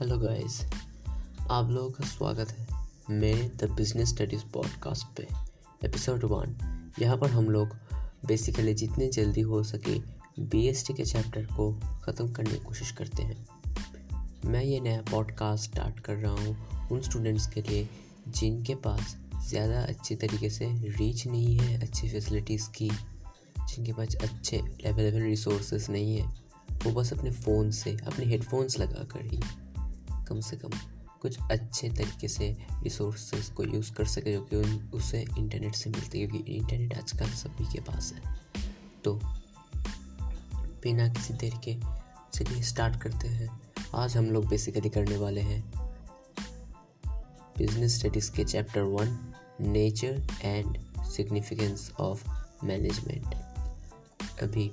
[0.00, 0.64] Hello guys
[1.50, 2.66] आप लोगों का स्वागत है
[3.10, 5.26] मेरे द बिज़नेस स्टडीज़ पॉडकास्ट पे
[5.88, 6.56] एपिसोड वन
[7.02, 7.68] यहाँ पर हम लोग
[8.26, 9.98] बेसिकली जितने जल्दी हो सके
[10.40, 13.46] बीएसटी के चैप्टर को ख़त्म करने की कोशिश करते हैं।
[14.44, 16.56] मैं ये नया पॉडकास्ट स्टार्ट कर रहा हूँ
[16.88, 17.88] उन स्टूडेंट्स के लिए
[18.28, 19.16] जिनके पास
[19.48, 22.90] ज़्यादा अच्छी तरीके से रीच नहीं है अच्छी फैसिलिटीज़ की,
[23.68, 26.26] जिनके पास अच्छे अवेलेबल रिसोर्सेज नहीं है,
[26.86, 29.40] वो बस अपने फ़ोन से, अपने हेडफोन्स लगा कर ही
[30.28, 30.70] कम से कम
[31.20, 34.56] कुछ अच्छे तरीके से रिसोर्सेज को यूज़ कर सके जो कि
[34.94, 38.40] उसे इंटरनेट से मिलते हैं, क्योंकि इंटरनेट आजकल सभी के पास है।
[39.04, 39.20] तो
[40.82, 41.78] बिना किसी देर के
[42.32, 43.60] चलिए स्टार्ट करते हैं।
[43.94, 45.72] आज हम लोग बेसिकली करने वाले हैं
[47.58, 52.28] बिज़नेस स्टडीज़ के chapter one nature and significance of
[52.64, 53.26] management
[54.42, 54.72] अभी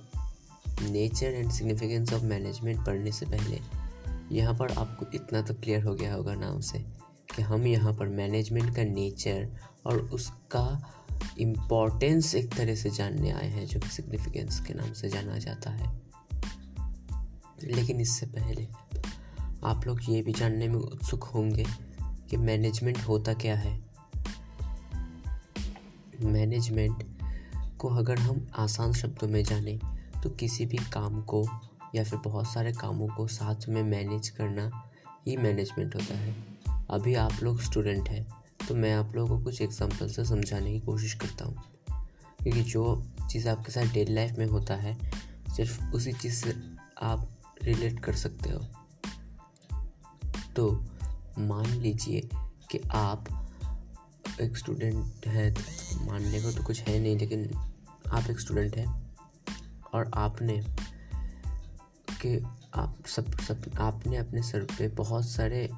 [0.82, 3.81] nature and significance of management पढ़ने से पहले
[4.32, 6.80] यहाँ पर आपको इतना तो क्लियर हो गया होगा नाम से
[7.36, 9.50] कि हम यहाँ पर मैनेजमेंट का नेचर
[9.86, 10.94] और उसका
[11.40, 15.72] इम्पोर्टेंस एक तरह से जानने आए हैं, जो कि सिग्निफिकेंस के नाम से जाना जाता
[15.72, 16.02] है।
[17.64, 18.68] लेकिन इससे पहले
[19.64, 21.66] आप लोग ये भी जानने में उत्सुक होंगे
[22.30, 23.86] कि मैनेजमेंट होता क्या है।
[26.22, 27.18] मैनेजमेंट
[27.78, 29.80] को अगर हम आसान शब्दों में जाने
[30.24, 31.48] तो किसी भी काम को
[31.96, 34.70] या फिर बहुत सारे कामों को साथ में मैनेज करना
[35.28, 36.36] ही मैनेजमेंट होता है।
[36.90, 38.28] अभी आप लोग स्टूडेंट हैं
[38.68, 41.64] तो मैं आप लोगों को कुछ एग्ज़ाम्पल से समझाने की कोशिश करता हूँ।
[42.44, 44.98] क्योंकि जो चीज़ आपके साथ डेली लाइफ में होता है,
[45.56, 46.56] सिर्फ़ उसी चीज़ से
[47.02, 47.28] आप
[47.64, 48.60] रिलेट कर सकते हो।
[50.56, 50.86] तो
[51.40, 52.30] मान लीजिए
[52.72, 53.50] कि आप
[54.42, 55.56] एक स्टूडेंट हैं
[56.08, 57.54] मानने को तो कुछ है नहीं, लेकिन
[58.12, 59.16] आप एक स्टूडेंट हैं
[59.94, 60.62] और आपने
[62.26, 62.44] कि
[62.76, 65.70] आप सब सब, आपने अपने सर पे बहुत सारे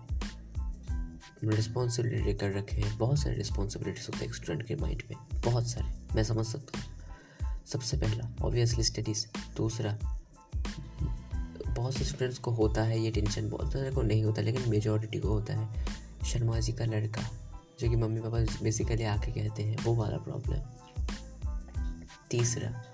[1.44, 6.16] रिस्पॉन्सिबिलिटी लेकर रखे हैं, बहुत सारे रिस्पॉन्सिबिलिटीज होते हैं स्टूडेंट के माइंड में, बहुत सारे,
[6.16, 9.98] मैं समझ सकता हूँ। सबसे पहला ऑब्वियसली स्टडीज़ दूसरा,
[11.68, 15.20] बहुत से स्टूडेंट्स को होता है ये टेंशन बहुत सारे को नहीं होता, लेकिन मेजोरिटी
[15.20, 15.86] को होता है।
[16.26, 17.22] शर्मा जी का लड़का,
[17.80, 20.60] जो कि मम्मी पापा बेसिकली आके कहते हैं, वो वाला प्रॉब्लम
[22.30, 22.93] तीसरा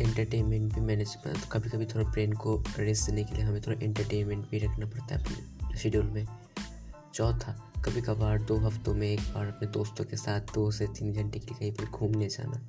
[0.00, 3.78] एंटरटेनमेंट भी मैनेज तो कभी कभी थोड़ा ब्रेन को रेस्ट देने के लिए हमें थोड़ा
[3.84, 6.26] एंटरटेनमेंट भी रखना पड़ता है अपने शेड्यूल में।
[7.14, 7.52] चौथा
[7.84, 11.38] कभी कभार दो हफ्तों में एक बार अपने दोस्तों के साथ दो से तीन घंटे
[11.38, 12.60] के लिए कहीं पर घूमने जाना।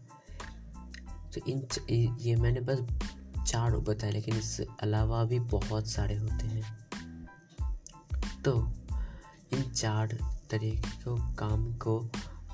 [1.33, 2.79] तो इन ये मैंने बस
[3.47, 6.63] चार बताए, लेकिन इससे अलावा भी बहुत सारे होते हैं।
[8.45, 8.53] तो
[9.53, 10.17] इन चार
[10.49, 11.99] तरीके काम को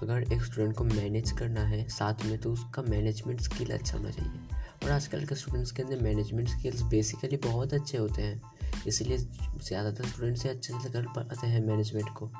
[0.03, 4.09] अगर एक स्टूडेंट को मैनेज करना है, साथ में तो उसका मैनेजमेंट स्किल अच्छा होना
[4.09, 8.41] चाहिए। और आजकल के स्टूडेंट्स के अंदर मैनेजमेंट स्किल्स बेसिकली बहुत अच्छे होते हैं।
[8.87, 12.31] इसलिए ज़्यादातर स्टूडेंट्स अच्छे से कर पाते हैं मैनेजमेंट को।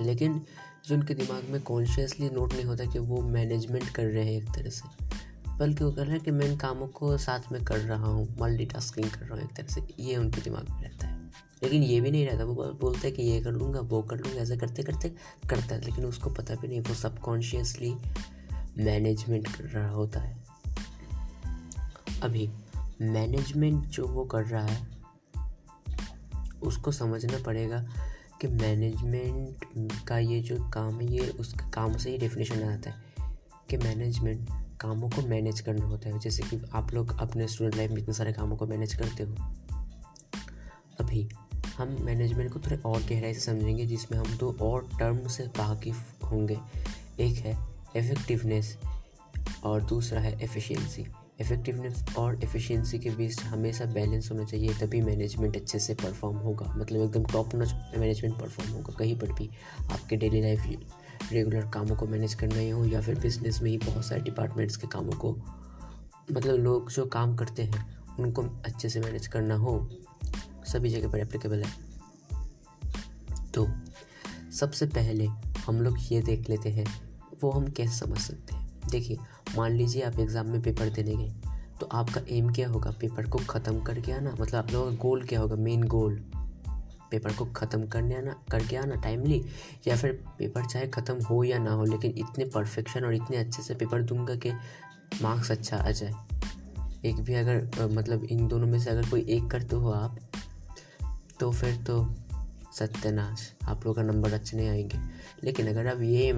[0.00, 0.42] लेकिन
[0.88, 4.48] जो उनके दिमाग में कॉन्शियसली नोट नहीं होता कि वो मैनेजमेंट कर रहे हैं एक
[4.48, 5.06] तरह से।
[5.58, 8.36] बल्कि वो कर रहे हैं कि मैं इन कामों को साथ में कर रहा हूँ
[8.40, 11.30] मल्टी कर रहा हूँ एक तरह से। ये उनके दिमाग में रहता है।
[11.62, 14.40] लेकिन ये भी नहीं रहता। वो बोलते हैं कि ये कर लूँगा, वो कर लूँगा,
[14.40, 15.08] ऐसा करते करते,
[15.50, 17.94] करता है। लेकिन उसको पता भी नहीं, वो सबकॉन्शियसली
[18.78, 20.39] मैनेजमेंट कर रहा होता है।
[22.22, 22.50] अभी
[23.00, 24.88] मैनेजमेंट जो वो कर रहा है,
[26.62, 27.84] उसको समझना पड़ेगा
[28.40, 33.02] कि मैनेजमेंट का ये जो काम है, ये उस काम से ही डेफिनेशन आता है
[33.70, 34.48] कि मैनेजमेंट
[34.80, 38.14] कामों को मैनेज करना होता है। जैसे कि आप लोग अपने स्टूडेंट लाइफ में इतने
[38.14, 39.34] सारे कामों को मैनेज करते हो।
[41.00, 41.28] अभी
[41.78, 46.24] हम मैनेजमेंट को थोड़े और गहराई से समझेंगे, जिसमें हम दो और टर्म से वाकिफ
[46.24, 46.58] होंगे।
[47.20, 47.58] एक है
[47.96, 48.76] इफ़ेक्टिवनेस
[49.64, 51.06] और दूसरा है एफिशिएंसी
[51.40, 56.72] इफ़ेक्टिवनेस और एफिशिएंसी के बीच हमेशा बैलेंस होना चाहिए, तभी मैनेजमेंट अच्छे से परफॉर्म होगा।
[56.76, 59.50] मतलब एकदम टॉप नॉच मैनेजमेंट परफॉर्म होगा, कहीं पर भी
[59.92, 63.76] आपके डेली लाइफ रेगुलर कामों को मैनेज करना ही हो, या फिर बिज़नेस में ही
[63.78, 65.32] बहुत सारे डिपार्टमेंट्स के कामों को
[66.32, 67.86] मतलब लोग जो काम करते हैं,
[68.18, 69.78] उनको अच्छे से मैनेज करना हो,
[70.66, 71.72] सभी जगह पर एप्लीकेबल है।
[73.54, 73.66] तो
[74.52, 75.26] सबसे पहले
[75.66, 76.86] हम लोग ये देख लेते हैं,
[77.42, 79.16] वो हम कैसे समझ सकते हैं। देखिए
[79.56, 81.32] मान लीजिए आप एग्ज़ाम में पेपर देने गए
[81.80, 82.90] तो आपका एम क्या होगा?
[82.90, 84.34] पेपर को ख़त्म करके आना?
[84.40, 85.56] मतलब आप लोगों का गोल क्या होगा?
[85.56, 86.16] मेन गोल
[87.10, 89.42] पेपर को ख़त्म करने आना, करके आना टाइमली
[89.86, 93.62] या फिर पेपर चाहे ख़त्म हो या ना हो, लेकिन इतने परफेक्शन और इतने अच्छे
[93.62, 94.52] से पेपर दूँगा कि
[95.22, 96.12] मार्क्स अच्छा आ जाए।
[97.04, 100.18] एक भी अगर मतलब इन दोनों में से अगर कोई एक करते हो आप
[101.40, 102.02] तो फिर तो
[102.78, 104.98] सत्यानाश। आप लोग का नंबर अच्छे नहीं आएँगे।
[105.44, 106.32] लेकिन अगर आप ये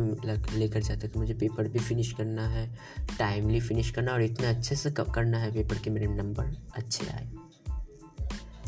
[0.59, 2.79] लेकर जाते कि मुझे पेपर भी फिनिश करना है
[3.19, 7.31] टाइमली फिनिश करना और इतने अच्छे से करना है पेपर के मेरे नंबर अच्छे आए।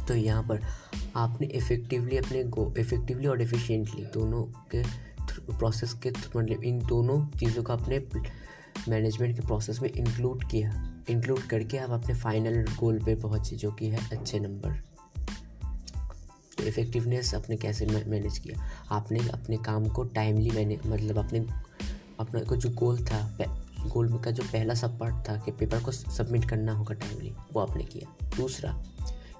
[0.08, 0.61] तो यहाँ पर
[1.16, 4.82] आपने इफ़ेक्टिवली अपने गो इफ़ेक्टिवली और एफिशिएंटली दोनों के
[5.58, 8.06] प्रोसेस के मतलब इन दोनों चीज़ों का अपने
[8.88, 13.72] मैनेजमेंट के प्रोसेस में इंक्लूड किया। इंक्लूड करके आप अपने फाइनल गोल पे पहुँचे, जो
[13.72, 14.94] कि है अच्छे नंबर
[16.64, 18.70] इफ़ेक्टिवनेस आपने कैसे मैनेज किया?
[18.90, 21.46] आपने अपने काम को टाइमली मैंने मतलब अपने,
[22.20, 23.38] अपना को जो गोल था
[23.87, 27.61] गोल का जो पहला सब पार्ट था कि पेपर को सबमिट करना होगा टाइमली वो
[27.61, 28.84] आपने किया। दूसरा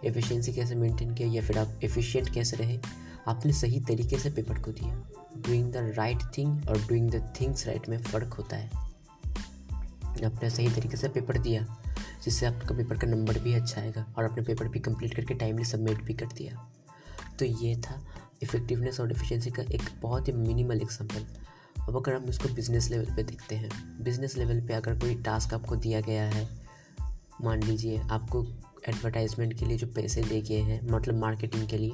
[0.04, 2.78] एफिशिएंसी कैसे मेंटेन किया या फिर आप एफिशिएंट कैसे रहे?
[3.28, 4.94] आपने सही तरीके से पेपर को दिया।
[5.36, 8.70] डूइंग द राइट थिंग और डूइंग द थिंग्स राइट में फ़र्क होता है।
[10.24, 11.76] आपने सही तरीके से पेपर दिया,
[12.24, 15.64] जिससे आपका पेपर का नंबर भी अच्छा आएगा और अपने पेपर भी कंप्लीट करके टाइमली
[15.64, 16.70] सबमिट भी कर दिया।
[17.38, 18.00] तो ये था
[18.42, 21.26] इफ़ेक्टिवनेस और एफिशिएंसी का एक बहुत ही मिनिमल एग्ज़ाम्पल
[21.88, 23.70] अब अगर हम इसको बिज़नेस लेवल पे देखते हैं
[24.04, 26.48] बिज़नेस लेवल पे अगर कोई टास्क आपको दिया गया है,
[27.42, 28.44] मान लीजिए आपको
[28.88, 31.92] एडवर्टाइजमेंट के लिए जो पैसे दे गए हैं मतलब मार्केटिंग के लिए,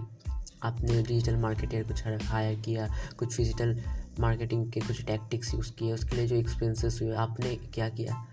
[0.62, 2.88] आपने डिजिटल मार्केटर कुछ हायर किया,
[3.19, 3.76] कुछ फिजिटल
[4.20, 8.25] मार्केटिंग के कुछ टैक्टिक्स यूज़ किए, उसके लिए जो एक्सपेंसेस हुए, आपने क्या किया?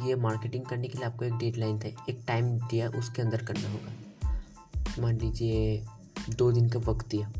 [0.00, 3.68] ये मार्केटिंग करने के लिए आपको एक डेडलाइन था, एक टाइम दिया, उसके अंदर करना
[3.68, 5.84] होगा। मान लीजिए
[6.30, 7.32] दो दिन का वक्त दिया।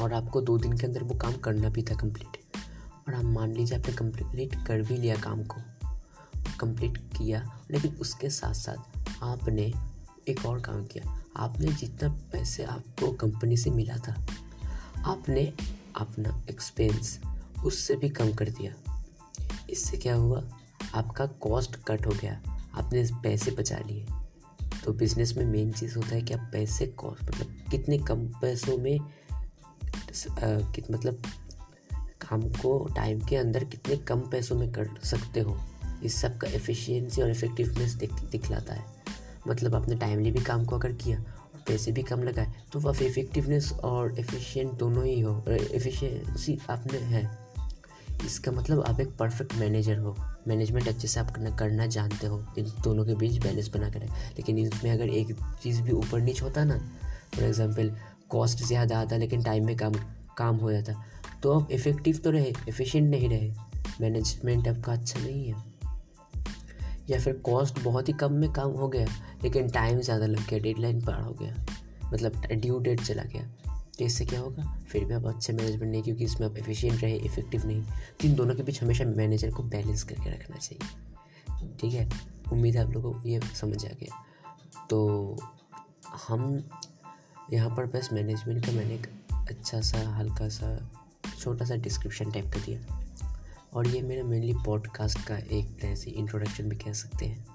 [0.00, 2.36] और आपको दो दिन के अंदर वो काम करना भी था कंप्लीट
[3.08, 5.56] और आप मान लीजिए आपने कंप्लीट कर भी लिया काम को
[6.60, 9.72] कंप्लीट किया, लेकिन उसके साथ साथ आपने
[10.28, 14.26] एक और काम किया। आपने जितना पैसे आपको कंपनी से मिला था,
[15.04, 15.54] आपने
[15.96, 17.20] अपना एक्सपेंस
[17.64, 19.02] उससे भी कम कर दिया।
[19.70, 20.48] इससे क्या हुआ?
[20.94, 22.42] आपका कॉस्ट कट हो गया।
[22.74, 24.06] आपने पैसे बचा लिए।
[24.88, 28.76] तो बिज़नेस में मेन चीज़ होता है कि आप पैसे कॉस्ट मतलब कितने कम पैसों
[28.78, 28.98] में
[30.72, 31.22] कि मतलब
[32.20, 35.56] काम को टाइम के अंदर कितने कम पैसों में कर सकते हो।
[36.04, 38.84] इस सब का एफिशिएंसी और इफ़ेक्टिवनेस दिख, दिखलाता है।
[39.48, 43.04] मतलब आपने टाइमली भी काम को अगर किया और पैसे भी कम लगाए तो वह
[43.04, 47.47] इफ़ेक्टिवनेस और एफिशिएंट दोनों ही हो एफिशिएंसी आपने है।
[48.24, 50.16] इसका मतलब आप एक परफेक्ट मैनेजर हो।
[50.48, 54.06] मैनेजमेंट अच्छे से आप करना करना जानते हो इन दोनों के बीच बैलेंस बना करें।
[54.06, 56.78] लेकिन इसमें अगर एक चीज़ भी ऊपर नीच होता ना
[57.34, 57.92] फॉर एग्ज़ाम्पल
[58.30, 59.94] कॉस्ट ज़्यादा आता, लेकिन टाइम में काम
[60.38, 60.92] काम हो जाता
[61.42, 63.52] तो आप इफ़ेक्टिव तो रहे एफिशिएंट नहीं रहे।
[64.00, 65.66] मैनेजमेंट आपका अच्छा नहीं है।
[67.10, 69.06] या फिर कॉस्ट बहुत ही कम में काम हो गया,
[69.42, 71.54] लेकिन टाइम ज़्यादा लग गया डेडलाइन पार हो गया
[72.12, 74.80] मतलब ड्यू डेट चला गया। तो इससे क्या होगा?
[74.88, 78.34] फिर भी आप अच्छे मैनेजमेंट नहीं क्योंकि इसमें आप एफिशिएंट रहे इफ़ेक्टिव नहीं। तो इन
[78.34, 81.08] दोनों के बीच हमेशा मैनेजर को बैलेंस करके रखना चाहिए।
[81.80, 82.10] ठीक है?
[82.52, 84.24] उम्मीद है आप लोगों को ये समझ आ गया।
[84.90, 85.36] तो
[86.28, 86.70] हम
[87.52, 90.90] यहाँ पर बस मैनेजमेंट का मैंने एक अच्छा सा, हल्का सा,
[91.40, 93.04] छोटा सा डिस्क्रिप्शन टाइप कर दिया।
[93.74, 97.46] और ये मेरा मेनली पॉडकास्ट का एक तरह से इंट्रोडक्शन भी कह सकते हैं।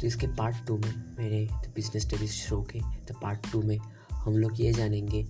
[0.00, 3.78] तो इसके पार्ट टू में मेरे बिज़नेस स्टडीज़ शो के तो पार्ट टू में
[4.12, 5.26] हम लोग ये जानेंगे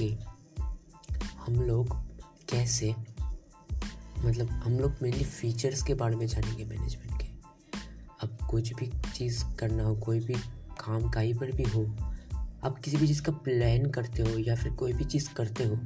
[0.00, 0.18] कि
[1.46, 1.96] हम लोग
[2.48, 2.94] कैसे
[4.18, 7.28] मतलब हम लोग मेनली फीचर्स के बारे में जानेंगे मैनेजमेंट के।
[8.22, 10.34] अब कुछ भी चीज़ करना हो, कोई भी
[10.80, 11.96] काम कहीं पर भी हो,
[12.64, 15.78] आप किसी भी चीज़ का प्लान करते हो या फिर कोई भी चीज़ करते हो,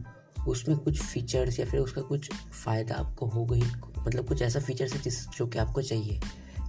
[0.48, 3.62] उसमें कुछ फीचर्स या फिर उसका कुछ फ़ायदा आपको हो गई
[4.06, 6.20] मतलब कुछ ऐसा फीचर्स है जिस, जो कि आपको चाहिए,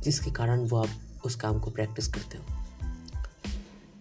[0.03, 0.89] जिसके कारण वो आप
[1.25, 2.43] उस काम को प्रैक्टिस करते हो।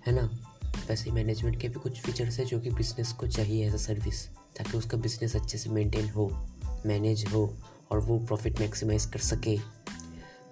[0.07, 0.44] है ना?
[0.89, 3.77] वैसे ही मैनेजमेंट के भी कुछ फीचर्स है जो कि बिज़नेस को चाहिए एज अ
[3.77, 4.27] सर्विस
[4.57, 6.47] ताकि उसका बिज़नेस अच्छे से मेंटेन हो
[6.87, 7.57] मैनेज हो
[7.91, 9.59] और वो प्रॉफिट मैक्सिमाइज कर सके।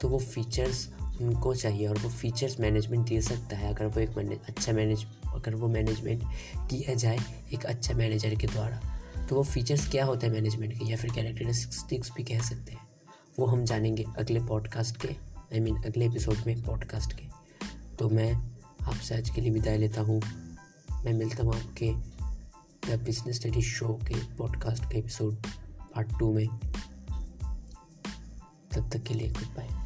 [0.00, 0.88] तो वो फीचर्स
[1.20, 5.06] उनको चाहिए और वो फीचर्स मैनेजमेंट दे सकता है। अगर वो एक मैनेज अच्छा मैनेज
[5.26, 6.22] अगर वो मैनेजमेंट
[6.70, 7.18] किया जाए
[7.54, 8.80] एक अच्छा मैनेजर के द्वारा
[9.28, 12.88] तो वो फीचर्स क्या होता है मैनेजमेंट के या फिर कैरेक्टरिस्टिक्स भी कह सकते हैं।
[13.38, 17.26] वो हम जानेंगे अगले पॉडकास्ट के आई I मीन mean, अगले एपिसोड में पॉडकास्ट के।
[17.98, 18.51] तो मैं
[18.86, 20.22] आपसे आज के लिए विदाई लेता हूँ।
[21.04, 21.92] मैं मिलता हूँ आपके
[22.90, 25.34] द बिज़नेस स्टडी शो के पॉडकास्ट के एपिसोड
[25.94, 26.48] पार्ट टू में।
[28.72, 29.81] तब तक के लिए गुड बाय